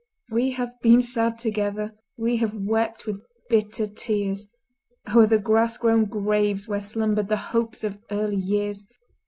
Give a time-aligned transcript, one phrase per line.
[0.31, 4.49] We have been sad together; We have wept with bitter tears
[5.15, 8.87] O'er the grass grown graves where slumbered The hopes of early years.